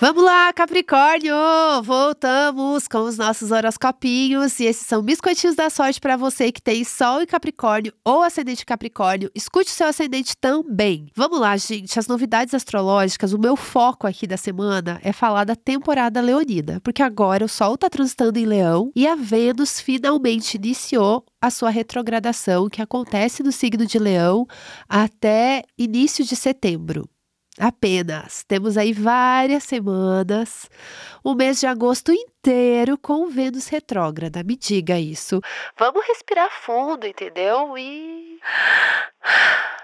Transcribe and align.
Vamos 0.00 0.24
lá, 0.24 0.52
Capricórnio! 0.52 1.34
Voltamos 1.84 2.88
com 2.88 2.98
os 3.04 3.16
nossos 3.16 3.52
horoscopinhos 3.52 4.58
e 4.58 4.64
esses 4.64 4.86
são 4.86 5.00
biscoitinhos 5.00 5.54
da 5.54 5.70
sorte 5.70 6.00
para 6.00 6.16
você 6.16 6.50
que 6.50 6.60
tem 6.60 6.82
Sol 6.84 7.22
em 7.22 7.26
Capricórnio 7.26 7.92
ou 8.04 8.20
ascendente 8.20 8.66
Capricórnio. 8.66 9.30
Escute 9.34 9.70
o 9.70 9.72
seu 9.72 9.86
ascendente 9.86 10.36
também. 10.36 11.06
Vamos 11.14 11.38
lá, 11.38 11.56
gente. 11.56 11.96
As 11.96 12.08
novidades 12.08 12.52
astrológicas, 12.54 13.32
o 13.32 13.38
meu 13.38 13.54
foco 13.54 14.06
aqui 14.06 14.26
da 14.26 14.36
semana 14.36 15.00
é 15.02 15.12
falar 15.12 15.44
da 15.44 15.54
temporada 15.54 16.20
leonina, 16.20 16.80
porque 16.80 17.02
agora 17.02 17.44
o 17.44 17.48
Sol 17.48 17.76
está 17.76 17.88
transitando 17.88 18.38
em 18.38 18.46
Leão 18.46 18.90
e 18.96 19.06
a 19.06 19.14
Vênus 19.14 19.80
finalmente 19.80 20.56
iniciou 20.56 21.24
a 21.40 21.50
sua 21.50 21.70
retrogradação, 21.70 22.68
que 22.68 22.82
acontece 22.82 23.42
no 23.44 23.52
signo 23.52 23.86
de 23.86 23.98
Leão 23.98 24.44
até 24.88 25.62
início 25.78 26.24
de 26.24 26.34
setembro. 26.34 27.08
Apenas. 27.58 28.42
Temos 28.44 28.76
aí 28.76 28.92
várias 28.92 29.62
semanas, 29.62 30.68
o 31.22 31.34
mês 31.34 31.60
de 31.60 31.66
agosto 31.66 32.12
inteiro 32.12 32.98
com 32.98 33.28
Vênus 33.28 33.68
retrógrada. 33.68 34.42
Me 34.42 34.56
diga 34.56 34.98
isso. 34.98 35.40
Vamos 35.78 36.04
respirar 36.06 36.50
fundo, 36.50 37.06
entendeu? 37.06 37.78
E. 37.78 38.40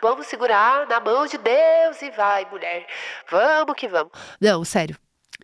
Vamos 0.03 0.27
segurar 0.27 0.87
na 0.89 0.99
mão 0.99 1.27
de 1.27 1.39
Deus 1.39 2.03
e 2.03 2.11
vai, 2.11 2.49
mulher. 2.51 2.87
Vamos 3.31 3.77
que 3.77 3.87
vamos. 3.87 4.13
Não, 4.41 4.65
sério. 4.65 4.97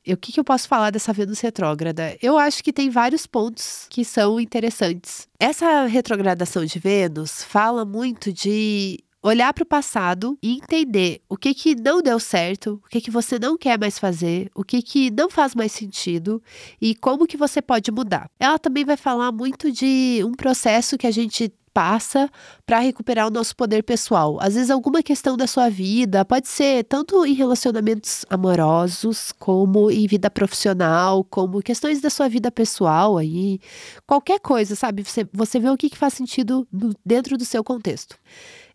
O 0.09 0.17
que, 0.17 0.33
que 0.33 0.39
eu 0.39 0.45
posso 0.45 0.69
falar 0.69 0.91
dessa 0.91 1.13
Vênus 1.13 1.41
retrógrada? 1.41 2.17
Eu 2.23 2.39
acho 2.39 2.63
que 2.63 2.73
tem 2.73 2.91
vários 2.91 3.27
pontos 3.27 3.87
que 3.91 4.05
são 4.05 4.39
interessantes. 4.39 5.29
Essa 5.39 5.85
retrogradação 5.87 6.65
de 6.65 6.79
Vênus 6.79 7.43
fala 7.43 7.85
muito 7.85 8.33
de 8.33 9.03
olhar 9.27 9.53
para 9.53 9.63
o 9.63 9.67
passado 9.67 10.39
e 10.43 10.53
entender 10.53 11.21
o 11.29 11.37
que 11.37 11.53
que 11.53 11.75
não 11.75 12.01
deu 12.01 12.21
certo, 12.21 12.81
o 12.85 12.89
que 12.89 13.01
que 13.01 13.11
você 13.11 13.39
não 13.39 13.59
quer 13.59 13.79
mais 13.79 13.99
fazer, 13.99 14.51
o 14.55 14.63
que 14.63 14.81
que 14.81 15.11
não 15.11 15.29
faz 15.29 15.55
mais 15.55 15.73
sentido 15.73 16.43
e 16.81 16.95
como 16.95 17.27
que 17.27 17.37
você 17.37 17.61
pode 17.61 17.91
mudar. 17.91 18.31
Ela 18.39 18.59
também 18.59 18.85
vai 18.85 18.97
falar 18.97 19.33
muito 19.33 19.71
de 19.73 20.23
um 20.25 20.33
processo 20.33 20.97
que 20.97 21.07
a 21.07 21.11
gente 21.11 21.53
passa 21.75 22.31
para 22.67 22.81
recuperar 22.81 23.29
o 23.29 23.31
nosso 23.31 23.55
poder 23.55 23.85
pessoal. 23.85 24.39
Às 24.41 24.55
vezes, 24.55 24.71
alguma 24.71 25.01
questão 25.01 25.37
da 25.37 25.47
sua 25.47 25.71
vida 25.71 26.25
pode 26.25 26.49
ser 26.49 26.83
tanto 26.85 27.25
em 27.25 27.33
relacionamentos 27.33 28.27
amorosos, 28.29 29.31
como 29.39 29.89
em 29.89 30.07
vida 30.09 30.29
profissional, 30.29 31.23
como 31.23 31.63
questões 31.63 32.01
da 32.01 32.11
sua 32.11 32.29
vida 32.29 32.51
pessoal 32.51 33.17
aí. 33.17 33.61
Qualquer 34.05 34.41
coisa, 34.41 34.75
sabe? 34.75 35.05
Você, 35.05 35.27
você 35.33 35.61
vê 35.61 35.71
o 35.71 35.77
que, 35.77 35.89
que 35.89 35.97
faz 35.97 36.15
sentido 36.15 36.67
no, 36.73 36.93
dentro 37.05 37.39
do 37.39 37.45
seu 37.45 37.63
contexto. 37.63 38.19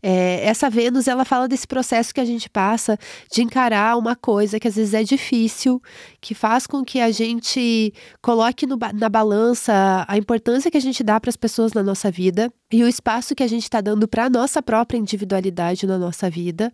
É, 0.03 0.43
essa 0.45 0.69
Vênus, 0.69 1.07
ela 1.07 1.23
fala 1.23 1.47
desse 1.47 1.67
processo 1.67 2.13
que 2.13 2.19
a 2.19 2.25
gente 2.25 2.49
passa 2.49 2.97
de 3.31 3.43
encarar 3.43 3.97
uma 3.97 4.15
coisa 4.15 4.59
que 4.59 4.67
às 4.67 4.75
vezes 4.75 4.93
é 4.93 5.03
difícil, 5.03 5.81
que 6.19 6.33
faz 6.33 6.65
com 6.65 6.83
que 6.83 6.99
a 6.99 7.11
gente 7.11 7.93
coloque 8.21 8.65
no, 8.65 8.77
na 8.95 9.09
balança 9.09 10.03
a 10.07 10.17
importância 10.17 10.71
que 10.71 10.77
a 10.77 10.81
gente 10.81 11.03
dá 11.03 11.19
para 11.19 11.29
as 11.29 11.35
pessoas 11.35 11.73
na 11.73 11.83
nossa 11.83 12.09
vida 12.09 12.51
e 12.71 12.83
o 12.83 12.87
espaço 12.87 13.35
que 13.35 13.43
a 13.43 13.47
gente 13.47 13.63
está 13.63 13.80
dando 13.81 14.07
para 14.07 14.25
a 14.25 14.29
nossa 14.29 14.61
própria 14.61 14.97
individualidade 14.97 15.85
na 15.87 15.97
nossa 15.97 16.29
vida. 16.29 16.71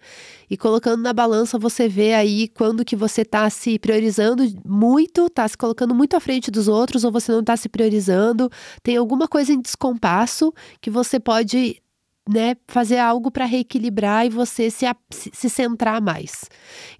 E 0.50 0.58
colocando 0.58 1.02
na 1.02 1.14
balança, 1.14 1.58
você 1.58 1.88
vê 1.88 2.14
aí 2.14 2.47
quando 2.47 2.86
que 2.86 2.95
você 2.95 3.22
está 3.22 3.49
se 3.49 3.80
priorizando 3.80 4.44
muito, 4.66 5.27
está 5.27 5.47
se 5.47 5.58
colocando 5.58 5.94
muito 5.95 6.16
à 6.16 6.19
frente 6.19 6.52
dos 6.52 6.67
outros, 6.67 7.03
ou 7.03 7.11
você 7.11 7.31
não 7.31 7.41
está 7.41 7.55
se 7.55 7.69
priorizando, 7.69 8.49
tem 8.83 8.97
alguma 8.97 9.27
coisa 9.27 9.53
em 9.53 9.61
descompasso 9.61 10.53
que 10.81 10.89
você 10.89 11.19
pode 11.19 11.81
né, 12.28 12.56
fazer 12.67 12.97
algo 12.97 13.31
para 13.31 13.45
reequilibrar 13.45 14.25
e 14.25 14.30
você 14.30 14.70
se, 14.70 14.86
se 15.11 15.50
centrar 15.50 16.02
mais. 16.02 16.45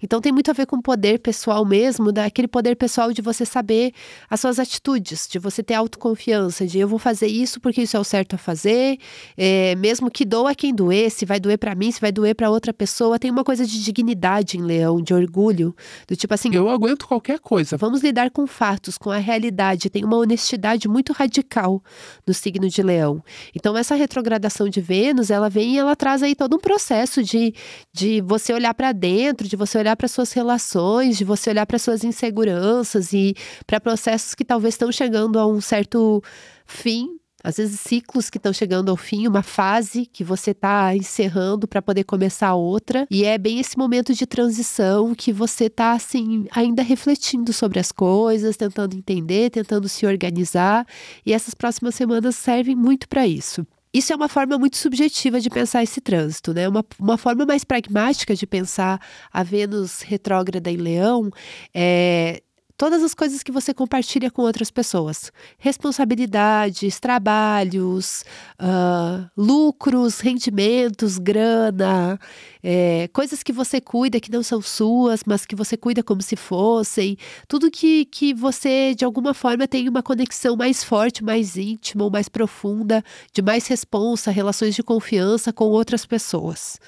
Então 0.02 0.20
tem 0.20 0.32
muito 0.32 0.50
a 0.50 0.54
ver 0.54 0.66
com 0.66 0.76
o 0.76 0.82
poder 0.82 1.18
pessoal 1.18 1.64
mesmo, 1.64 2.10
daquele 2.10 2.48
poder 2.48 2.76
pessoal 2.76 3.12
de 3.12 3.20
você 3.20 3.44
saber 3.44 3.92
as 4.28 4.40
suas 4.40 4.58
atitudes, 4.58 5.28
de 5.28 5.38
você 5.38 5.62
ter 5.62 5.74
autoconfiança, 5.74 6.66
de 6.66 6.78
eu 6.78 6.88
vou 6.88 6.98
fazer 6.98 7.26
isso 7.26 7.60
porque 7.60 7.82
isso 7.82 7.96
é 7.96 8.00
o 8.00 8.04
certo 8.04 8.34
a 8.34 8.38
fazer, 8.38 8.98
é, 9.36 9.74
mesmo 9.76 10.10
que 10.10 10.24
doa 10.24 10.54
quem 10.54 10.74
doer, 10.74 11.10
se 11.10 11.26
vai 11.26 11.38
doer 11.38 11.58
para 11.58 11.74
mim, 11.74 11.90
se 11.90 12.00
vai 12.00 12.10
doer 12.10 12.34
para 12.34 12.50
outra 12.50 12.72
pessoa, 12.72 13.18
tem 13.18 13.30
uma 13.30 13.44
coisa 13.44 13.66
de 13.66 13.82
dignidade 13.82 14.56
em 14.56 14.62
Leão, 14.62 15.02
de 15.02 15.12
orgulho, 15.12 15.74
do 16.06 16.16
tipo 16.16 16.32
assim, 16.32 16.54
eu 16.54 16.68
aguento 16.70 17.06
qualquer 17.06 17.38
coisa. 17.38 17.76
Vamos 17.76 18.02
lidar 18.02 18.30
com 18.30 18.46
fatos, 18.46 18.96
com 18.96 19.10
a 19.10 19.18
realidade, 19.18 19.90
tem 19.90 20.04
uma 20.04 20.16
honestidade 20.16 20.88
muito 20.88 21.12
radical 21.12 21.82
no 22.26 22.32
signo 22.32 22.68
de 22.68 22.82
Leão. 22.82 23.22
Então 23.54 23.76
essa 23.76 23.94
retrogradação 23.94 24.68
de 24.68 24.80
Vênus 24.80 25.17
anos, 25.18 25.30
ela 25.30 25.50
vem 25.50 25.74
e 25.74 25.78
ela 25.78 25.96
traz 25.96 26.22
aí 26.22 26.34
todo 26.34 26.56
um 26.56 26.60
processo 26.60 27.22
de, 27.22 27.54
de 27.92 28.20
você 28.20 28.52
olhar 28.52 28.72
para 28.72 28.92
dentro, 28.92 29.48
de 29.48 29.56
você 29.56 29.78
olhar 29.78 29.96
para 29.96 30.08
suas 30.08 30.32
relações, 30.32 31.18
de 31.18 31.24
você 31.24 31.50
olhar 31.50 31.66
para 31.66 31.78
suas 31.78 32.04
inseguranças 32.04 33.12
e 33.12 33.34
para 33.66 33.80
processos 33.80 34.34
que 34.34 34.44
talvez 34.44 34.74
estão 34.74 34.90
chegando 34.92 35.38
a 35.38 35.46
um 35.46 35.60
certo 35.60 36.22
fim. 36.64 37.18
Às 37.42 37.56
vezes 37.56 37.78
ciclos 37.78 38.28
que 38.28 38.36
estão 38.36 38.52
chegando 38.52 38.90
ao 38.90 38.96
fim, 38.96 39.28
uma 39.28 39.44
fase 39.44 40.06
que 40.06 40.24
você 40.24 40.50
está 40.50 40.94
encerrando 40.96 41.68
para 41.68 41.80
poder 41.80 42.02
começar 42.02 42.52
outra, 42.54 43.06
e 43.08 43.24
é 43.24 43.38
bem 43.38 43.60
esse 43.60 43.78
momento 43.78 44.12
de 44.12 44.26
transição 44.26 45.14
que 45.14 45.32
você 45.32 45.66
está 45.66 45.92
assim 45.92 46.46
ainda 46.50 46.82
refletindo 46.82 47.52
sobre 47.52 47.78
as 47.78 47.92
coisas, 47.92 48.56
tentando 48.56 48.96
entender, 48.96 49.50
tentando 49.50 49.88
se 49.88 50.04
organizar, 50.04 50.84
e 51.24 51.32
essas 51.32 51.54
próximas 51.54 51.94
semanas 51.94 52.34
servem 52.34 52.74
muito 52.74 53.08
para 53.08 53.24
isso. 53.24 53.64
Isso 53.98 54.12
é 54.12 54.16
uma 54.16 54.28
forma 54.28 54.56
muito 54.56 54.76
subjetiva 54.76 55.40
de 55.40 55.50
pensar 55.50 55.82
esse 55.82 56.00
trânsito, 56.00 56.54
né? 56.54 56.68
Uma, 56.68 56.84
uma 57.00 57.18
forma 57.18 57.44
mais 57.44 57.64
pragmática 57.64 58.32
de 58.32 58.46
pensar 58.46 59.00
a 59.32 59.42
Vênus 59.42 60.02
retrógrada 60.02 60.70
em 60.70 60.76
Leão 60.76 61.30
é 61.74 62.40
todas 62.78 63.02
as 63.02 63.12
coisas 63.12 63.42
que 63.42 63.50
você 63.50 63.74
compartilha 63.74 64.30
com 64.30 64.42
outras 64.42 64.70
pessoas. 64.70 65.32
Responsabilidades, 65.58 67.00
trabalhos, 67.00 68.24
uh, 68.62 69.28
lucros, 69.36 70.20
rendimentos, 70.20 71.18
grana, 71.18 72.18
é, 72.62 73.08
coisas 73.12 73.42
que 73.42 73.52
você 73.52 73.80
cuida 73.80 74.20
que 74.20 74.30
não 74.30 74.44
são 74.44 74.62
suas, 74.62 75.22
mas 75.26 75.44
que 75.44 75.56
você 75.56 75.76
cuida 75.76 76.04
como 76.04 76.22
se 76.22 76.36
fossem. 76.36 77.18
Tudo 77.48 77.68
que, 77.68 78.04
que 78.04 78.32
você, 78.32 78.94
de 78.94 79.04
alguma 79.04 79.34
forma, 79.34 79.66
tem 79.66 79.88
uma 79.88 80.02
conexão 80.02 80.56
mais 80.56 80.84
forte, 80.84 81.24
mais 81.24 81.56
íntima, 81.56 82.04
ou 82.04 82.10
mais 82.10 82.28
profunda, 82.28 83.02
de 83.32 83.42
mais 83.42 83.66
responsa, 83.66 84.30
relações 84.30 84.76
de 84.76 84.84
confiança 84.84 85.52
com 85.52 85.64
outras 85.64 86.06
pessoas. 86.06 86.78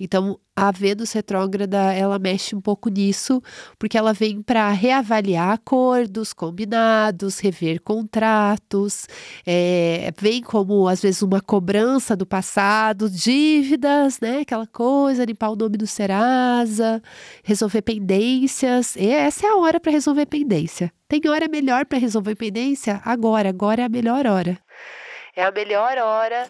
Então, 0.00 0.38
a 0.56 0.70
Vênus 0.70 1.12
retrógrada, 1.12 1.92
ela 1.92 2.18
mexe 2.18 2.54
um 2.54 2.60
pouco 2.60 2.88
nisso, 2.88 3.42
porque 3.78 3.98
ela 3.98 4.12
vem 4.12 4.40
para 4.40 4.70
reavaliar 4.70 5.50
acordos 5.50 6.32
combinados, 6.32 7.40
rever 7.40 7.80
contratos, 7.82 9.06
é, 9.44 10.12
vem 10.18 10.42
como, 10.42 10.86
às 10.86 11.02
vezes, 11.02 11.22
uma 11.22 11.40
cobrança 11.40 12.14
do 12.14 12.24
passado, 12.24 13.10
dívidas, 13.10 14.20
né? 14.20 14.40
Aquela 14.40 14.66
coisa, 14.66 15.24
limpar 15.24 15.50
o 15.50 15.56
nome 15.56 15.76
do 15.76 15.86
Serasa, 15.86 17.02
resolver 17.42 17.82
pendências. 17.82 18.94
E 18.94 19.08
essa 19.08 19.46
é 19.46 19.50
a 19.50 19.56
hora 19.56 19.80
para 19.80 19.90
resolver 19.90 20.26
pendência. 20.26 20.92
Tem 21.08 21.20
hora 21.28 21.48
melhor 21.48 21.84
para 21.84 21.98
resolver 21.98 22.36
pendência? 22.36 23.00
Agora, 23.04 23.48
agora 23.48 23.82
é 23.82 23.84
a 23.84 23.88
melhor 23.88 24.26
hora. 24.26 24.58
É 25.36 25.44
a 25.44 25.50
melhor 25.50 25.98
hora 25.98 26.48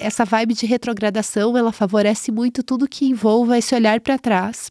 essa 0.00 0.24
vibe 0.24 0.54
de 0.54 0.66
retrogradação, 0.66 1.56
ela 1.56 1.72
favorece 1.72 2.32
muito 2.32 2.62
tudo 2.62 2.88
que 2.88 3.06
envolva 3.06 3.58
esse 3.58 3.74
olhar 3.74 4.00
para 4.00 4.18
trás 4.18 4.70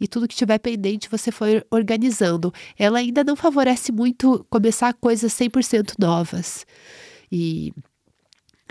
e 0.00 0.08
tudo 0.08 0.28
que 0.28 0.34
tiver 0.34 0.58
pendente 0.58 1.08
você 1.08 1.30
foi 1.30 1.62
organizando. 1.70 2.52
Ela 2.78 2.98
ainda 2.98 3.22
não 3.24 3.36
favorece 3.36 3.92
muito 3.92 4.44
começar 4.50 4.92
coisas 4.94 5.32
100% 5.32 5.94
novas 5.98 6.66
e, 7.30 7.72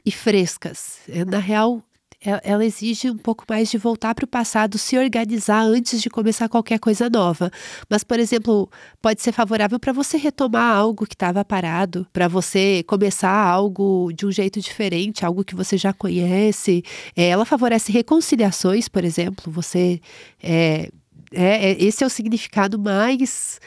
e 0.05 0.11
frescas. 0.11 0.99
Na 1.27 1.39
real, 1.39 1.83
ela 2.23 2.63
exige 2.63 3.09
um 3.09 3.17
pouco 3.17 3.43
mais 3.49 3.69
de 3.71 3.79
voltar 3.79 4.13
para 4.13 4.25
o 4.25 4.27
passado, 4.27 4.77
se 4.77 4.95
organizar 4.95 5.63
antes 5.63 5.99
de 6.01 6.09
começar 6.09 6.47
qualquer 6.47 6.79
coisa 6.79 7.09
nova. 7.09 7.49
Mas, 7.89 8.03
por 8.03 8.19
exemplo, 8.19 8.69
pode 9.01 9.21
ser 9.23 9.31
favorável 9.31 9.79
para 9.79 9.91
você 9.91 10.17
retomar 10.17 10.75
algo 10.75 11.07
que 11.07 11.15
estava 11.15 11.43
parado, 11.43 12.05
para 12.13 12.27
você 12.27 12.83
começar 12.87 13.31
algo 13.31 14.11
de 14.13 14.27
um 14.27 14.31
jeito 14.31 14.61
diferente, 14.61 15.25
algo 15.25 15.43
que 15.43 15.55
você 15.55 15.77
já 15.77 15.91
conhece. 15.93 16.83
É, 17.15 17.29
ela 17.29 17.43
favorece 17.43 17.91
reconciliações, 17.91 18.87
por 18.87 19.03
exemplo. 19.03 19.51
Você 19.51 19.99
é, 20.43 20.89
é, 21.33 21.71
é 21.71 21.83
esse 21.83 22.03
é 22.03 22.07
o 22.07 22.09
significado 22.09 22.77
mais 22.77 23.59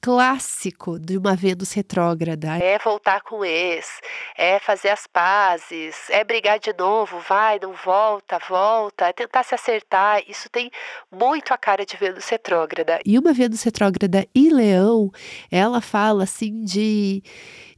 clássico 0.00 0.98
de 0.98 1.16
uma 1.18 1.34
Vênus 1.34 1.72
retrógrada. 1.72 2.58
É 2.58 2.78
voltar 2.78 3.20
com 3.22 3.38
o 3.38 3.44
ex, 3.44 4.00
é 4.36 4.58
fazer 4.58 4.90
as 4.90 5.06
pazes, 5.06 6.08
é 6.10 6.22
brigar 6.24 6.58
de 6.58 6.72
novo, 6.72 7.18
vai, 7.20 7.58
não 7.60 7.72
volta, 7.72 8.38
volta, 8.48 9.06
é 9.06 9.12
tentar 9.12 9.42
se 9.42 9.54
acertar. 9.54 10.22
Isso 10.28 10.48
tem 10.50 10.70
muito 11.10 11.52
a 11.52 11.58
cara 11.58 11.84
de 11.84 11.96
Vênus 11.96 12.28
retrógrada. 12.28 13.00
E 13.04 13.18
uma 13.18 13.32
Vênus 13.32 13.62
retrógrada 13.62 14.26
e 14.34 14.50
Leão, 14.50 15.10
ela 15.50 15.80
fala 15.80 16.24
assim 16.24 16.62
de 16.62 17.22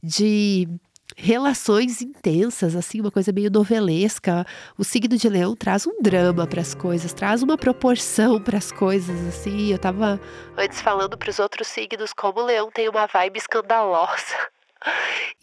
de 0.01 0.67
relações 1.19 2.01
intensas, 2.01 2.75
assim, 2.75 3.01
uma 3.01 3.11
coisa 3.11 3.31
meio 3.31 3.51
novelesca. 3.51 4.45
O 4.77 4.83
signo 4.83 5.17
de 5.17 5.27
Leão 5.27 5.55
traz 5.55 5.85
um 5.85 6.01
drama 6.01 6.47
para 6.47 6.61
as 6.61 6.73
coisas, 6.73 7.13
traz 7.13 7.43
uma 7.43 7.57
proporção 7.57 8.41
para 8.41 8.57
as 8.57 8.71
coisas, 8.71 9.27
assim. 9.27 9.71
Eu 9.71 9.77
tava 9.77 10.19
antes 10.57 10.79
falando 10.79 11.17
para 11.17 11.29
os 11.29 11.39
outros 11.39 11.67
signos 11.67 12.13
como 12.13 12.39
o 12.39 12.45
Leão 12.45 12.71
tem 12.71 12.87
uma 12.87 13.05
vibe 13.05 13.37
escandalosa. 13.37 14.35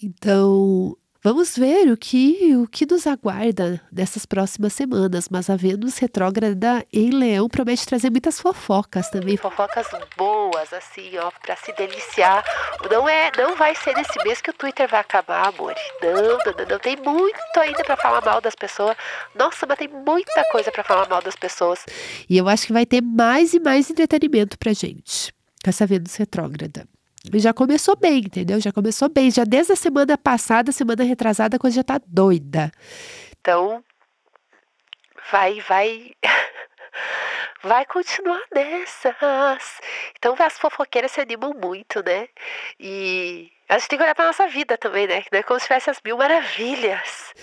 Então, 0.02 0.96
Vamos 1.26 1.58
ver 1.58 1.90
o 1.90 1.96
que, 1.96 2.54
o 2.54 2.68
que 2.68 2.86
nos 2.86 3.04
aguarda 3.04 3.82
nessas 3.90 4.24
próximas 4.24 4.72
semanas, 4.74 5.28
mas 5.28 5.50
a 5.50 5.56
Vênus 5.56 5.98
retrógrada 5.98 6.86
em 6.92 7.10
Leão 7.10 7.48
promete 7.48 7.84
trazer 7.84 8.10
muitas 8.10 8.40
fofocas 8.40 9.10
também, 9.10 9.36
fofocas 9.36 9.88
boas, 10.16 10.72
assim, 10.72 11.18
ó, 11.18 11.32
para 11.44 11.56
se 11.56 11.72
deliciar. 11.72 12.44
Não 12.88 13.08
é, 13.08 13.32
não 13.36 13.56
vai 13.56 13.74
ser 13.74 13.96
nesse 13.96 14.16
mês 14.22 14.40
que 14.40 14.50
o 14.50 14.52
Twitter 14.52 14.88
vai 14.88 15.00
acabar, 15.00 15.48
amor. 15.48 15.74
Não, 16.00 16.12
não, 16.14 16.22
não, 16.22 16.66
não. 16.70 16.78
tem 16.78 16.96
muito 16.96 17.40
ainda 17.58 17.82
para 17.82 17.96
falar 17.96 18.24
mal 18.24 18.40
das 18.40 18.54
pessoas. 18.54 18.96
Nossa, 19.34 19.66
mas 19.66 19.78
tem 19.78 19.88
muita 19.88 20.44
coisa 20.52 20.70
para 20.70 20.84
falar 20.84 21.08
mal 21.08 21.20
das 21.20 21.34
pessoas. 21.34 21.84
E 22.30 22.38
eu 22.38 22.48
acho 22.48 22.68
que 22.68 22.72
vai 22.72 22.86
ter 22.86 23.02
mais 23.02 23.52
e 23.52 23.58
mais 23.58 23.90
entretenimento 23.90 24.56
pra 24.56 24.72
gente 24.72 25.34
com 25.60 25.70
essa 25.70 25.88
Vênus 25.88 26.14
retrógrada 26.14 26.86
já 27.34 27.52
começou 27.52 27.96
bem, 27.96 28.18
entendeu? 28.18 28.60
Já 28.60 28.72
começou 28.72 29.08
bem. 29.08 29.30
Já 29.30 29.44
desde 29.44 29.72
a 29.72 29.76
semana 29.76 30.16
passada, 30.16 30.72
semana 30.72 31.04
retrasada, 31.04 31.56
a 31.56 31.58
coisa 31.58 31.76
já 31.76 31.84
tá 31.84 32.00
doida. 32.06 32.70
Então, 33.40 33.82
vai, 35.30 35.60
vai. 35.60 36.12
vai 37.62 37.84
continuar 37.86 38.42
nessas. 38.54 39.80
Então 40.16 40.34
as 40.38 40.58
fofoqueiras 40.58 41.12
se 41.12 41.20
animam 41.20 41.52
muito, 41.54 42.02
né? 42.04 42.28
E 42.78 43.50
a 43.68 43.78
gente 43.78 43.88
tem 43.88 43.98
que 43.98 44.04
olhar 44.04 44.14
para 44.14 44.26
nossa 44.26 44.46
vida 44.46 44.78
também, 44.78 45.08
né? 45.08 45.24
É 45.32 45.42
como 45.42 45.58
se 45.58 45.66
tivesse 45.66 45.90
as 45.90 46.00
mil 46.04 46.16
maravilhas. 46.16 47.34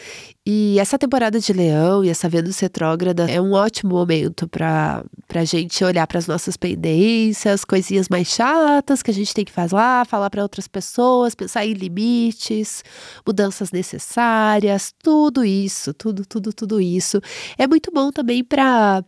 E 0.46 0.80
essa 0.80 0.98
temporada 0.98 1.38
de 1.38 1.52
Leão 1.52 2.04
e 2.04 2.10
essa 2.10 2.30
Vênus 2.30 2.60
retrógrada 2.60 3.30
é 3.30 3.42
um 3.42 3.52
ótimo 3.52 3.96
momento 3.96 4.48
para 4.48 5.04
a 5.34 5.44
gente 5.44 5.84
olhar 5.84 6.08
para 6.08 6.18
as 6.18 6.28
nossas 6.28 6.56
pendências, 6.56 7.66
coisinhas 7.66 8.08
mais 8.08 8.28
chatas 8.30 9.04
que 9.04 9.12
a 9.12 9.14
gente 9.14 9.34
tem 9.34 9.44
que 9.44 9.52
fazer 9.52 9.76
lá, 9.76 10.06
falar 10.06 10.30
para 10.30 10.42
outras 10.42 10.68
pessoas, 10.68 11.36
pensar 11.36 11.66
em 11.66 11.74
limites, 11.74 12.84
mudanças 13.26 13.72
necessárias, 13.72 14.94
tudo 15.04 15.44
isso, 15.44 15.94
tudo, 15.94 16.26
tudo, 16.26 16.54
tudo 16.54 16.80
isso. 16.80 17.22
É 17.58 17.68
muito 17.68 17.92
bom 17.92 18.12
também 18.12 18.44
para 18.46 19.04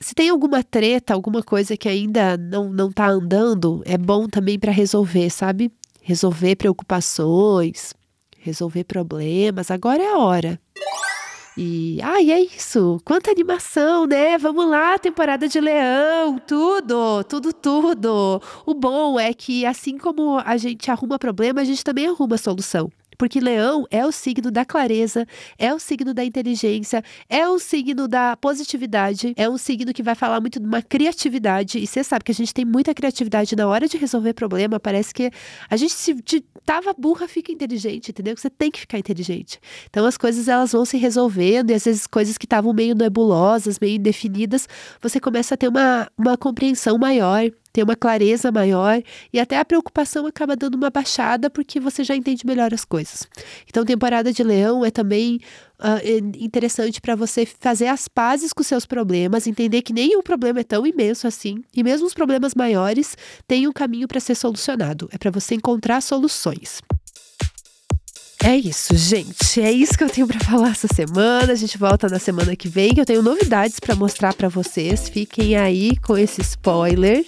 se 0.00 0.14
tem 0.14 0.28
alguma 0.28 0.62
treta, 0.62 1.12
alguma 1.12 1.42
coisa 1.42 1.76
que 1.76 1.88
ainda 1.88 2.36
não, 2.36 2.70
não 2.70 2.90
tá 2.90 3.08
andando, 3.08 3.82
é 3.84 3.98
bom 3.98 4.28
também 4.28 4.58
para 4.58 4.72
resolver, 4.72 5.28
sabe? 5.30 5.72
Resolver 6.00 6.56
preocupações, 6.56 7.92
resolver 8.38 8.84
problemas. 8.84 9.70
Agora 9.70 10.02
é 10.02 10.12
a 10.12 10.18
hora. 10.18 10.60
E 11.60 11.98
ai, 12.02 12.30
é 12.30 12.40
isso. 12.40 13.00
Quanta 13.04 13.32
animação, 13.32 14.06
né? 14.06 14.38
Vamos 14.38 14.70
lá, 14.70 14.96
temporada 14.96 15.48
de 15.48 15.60
Leão, 15.60 16.38
tudo, 16.38 17.24
tudo, 17.24 17.52
tudo. 17.52 18.40
O 18.64 18.74
bom 18.74 19.18
é 19.18 19.34
que 19.34 19.66
assim 19.66 19.98
como 19.98 20.38
a 20.38 20.56
gente 20.56 20.88
arruma 20.88 21.18
problema, 21.18 21.60
a 21.60 21.64
gente 21.64 21.82
também 21.82 22.06
arruma 22.06 22.38
solução. 22.38 22.88
Porque 23.18 23.40
leão 23.40 23.84
é 23.90 24.06
o 24.06 24.12
signo 24.12 24.50
da 24.50 24.64
clareza, 24.64 25.26
é 25.58 25.74
o 25.74 25.78
signo 25.80 26.14
da 26.14 26.24
inteligência, 26.24 27.02
é 27.28 27.48
o 27.48 27.58
signo 27.58 28.06
da 28.06 28.36
positividade, 28.36 29.34
é 29.36 29.50
um 29.50 29.58
signo 29.58 29.92
que 29.92 30.02
vai 30.02 30.14
falar 30.14 30.40
muito 30.40 30.60
de 30.60 30.66
uma 30.66 30.80
criatividade. 30.80 31.78
E 31.78 31.86
você 31.86 32.04
sabe 32.04 32.24
que 32.24 32.30
a 32.30 32.34
gente 32.34 32.54
tem 32.54 32.64
muita 32.64 32.94
criatividade 32.94 33.56
na 33.56 33.66
hora 33.66 33.88
de 33.88 33.96
resolver 33.96 34.34
problema. 34.34 34.78
Parece 34.78 35.12
que 35.12 35.30
a 35.68 35.76
gente 35.76 35.92
se 35.94 36.14
de, 36.14 36.40
tava 36.64 36.94
burra, 36.96 37.26
fica 37.26 37.50
inteligente, 37.50 38.10
entendeu? 38.10 38.36
Você 38.36 38.48
tem 38.48 38.70
que 38.70 38.80
ficar 38.80 38.98
inteligente. 38.98 39.58
Então 39.90 40.06
as 40.06 40.16
coisas 40.16 40.46
elas 40.46 40.70
vão 40.70 40.84
se 40.84 40.96
resolvendo 40.96 41.70
e 41.70 41.74
às 41.74 41.84
vezes 41.84 42.06
coisas 42.06 42.38
que 42.38 42.46
estavam 42.46 42.72
meio 42.72 42.94
nebulosas, 42.94 43.80
meio 43.80 43.96
indefinidas, 43.96 44.68
você 45.02 45.18
começa 45.18 45.54
a 45.54 45.56
ter 45.56 45.66
uma, 45.66 46.08
uma 46.16 46.36
compreensão 46.36 46.96
maior 46.96 47.50
ter 47.78 47.84
uma 47.84 47.94
clareza 47.94 48.50
maior 48.50 49.00
e 49.32 49.38
até 49.38 49.56
a 49.56 49.64
preocupação 49.64 50.26
acaba 50.26 50.56
dando 50.56 50.74
uma 50.74 50.90
baixada 50.90 51.48
porque 51.48 51.78
você 51.78 52.02
já 52.02 52.16
entende 52.16 52.44
melhor 52.44 52.74
as 52.74 52.84
coisas. 52.84 53.28
Então, 53.68 53.84
temporada 53.84 54.32
de 54.32 54.42
Leão 54.42 54.84
é 54.84 54.90
também 54.90 55.40
uh, 55.78 56.36
interessante 56.36 57.00
para 57.00 57.14
você 57.14 57.46
fazer 57.46 57.86
as 57.86 58.08
pazes 58.08 58.52
com 58.52 58.64
seus 58.64 58.84
problemas, 58.84 59.46
entender 59.46 59.82
que 59.82 59.92
nenhum 59.92 60.22
problema 60.22 60.58
é 60.58 60.64
tão 60.64 60.84
imenso 60.84 61.28
assim 61.28 61.62
e 61.72 61.84
mesmo 61.84 62.04
os 62.04 62.14
problemas 62.14 62.52
maiores 62.52 63.16
têm 63.46 63.68
um 63.68 63.72
caminho 63.72 64.08
para 64.08 64.18
ser 64.18 64.34
solucionado. 64.34 65.08
É 65.12 65.18
para 65.18 65.30
você 65.30 65.54
encontrar 65.54 66.00
soluções. 66.00 66.82
É 68.42 68.56
isso, 68.56 68.96
gente. 68.96 69.60
É 69.60 69.70
isso 69.70 69.98
que 69.98 70.04
eu 70.04 70.08
tenho 70.08 70.26
para 70.26 70.38
falar 70.38 70.70
essa 70.70 70.86
semana. 70.86 71.52
A 71.52 71.56
gente 71.56 71.76
volta 71.76 72.08
na 72.08 72.18
semana 72.18 72.54
que 72.54 72.68
vem, 72.68 72.92
eu 72.96 73.04
tenho 73.04 73.22
novidades 73.22 73.80
para 73.80 73.96
mostrar 73.96 74.32
para 74.32 74.48
vocês. 74.48 75.08
Fiquem 75.08 75.56
aí 75.56 75.96
com 75.96 76.16
esse 76.16 76.40
spoiler. 76.40 77.26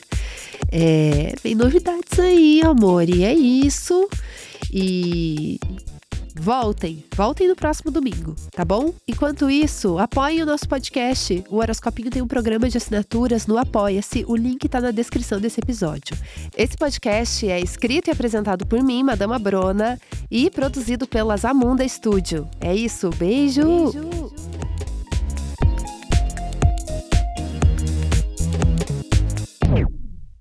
É, 0.71 1.35
tem 1.43 1.55
novidades 1.55 2.19
aí, 2.19 2.61
amor. 2.63 3.09
E 3.09 3.25
é 3.25 3.35
isso. 3.35 4.09
E 4.73 5.59
Voltem, 6.41 7.05
voltem 7.15 7.49
no 7.49 7.55
próximo 7.55 7.91
domingo, 7.91 8.35
tá 8.51 8.65
bom? 8.65 8.95
Enquanto 9.07 9.51
isso, 9.51 9.99
apoiem 9.99 10.43
o 10.43 10.47
nosso 10.47 10.67
podcast. 10.67 11.45
O 11.51 11.57
Horoscopinho 11.57 12.11
tem 12.11 12.23
um 12.23 12.27
programa 12.27 12.67
de 12.67 12.79
assinaturas 12.79 13.47
no 13.47 13.59
Apoia-se. 13.59 14.25
O 14.27 14.35
link 14.35 14.67
tá 14.67 14.81
na 14.81 14.91
descrição 14.91 15.39
desse 15.39 15.61
episódio. 15.61 16.17
Esse 16.57 16.79
podcast 16.79 17.47
é 17.47 17.61
escrito 17.61 18.09
e 18.09 18.11
apresentado 18.11 18.67
por 18.67 18.83
mim, 18.83 19.03
Madama 19.03 19.39
Brona, 19.39 20.01
e 20.31 20.51
produzido 20.51 21.07
pela 21.07 21.37
Zamunda 21.37 21.87
Studio. 21.87 22.49
É 22.59 22.75
isso, 22.75 23.11
beijo! 23.11 23.91
beijo. 23.93 24.30